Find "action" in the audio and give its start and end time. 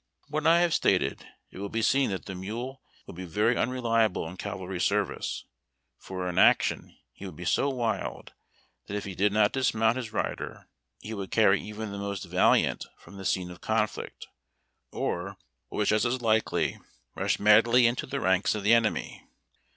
6.39-6.97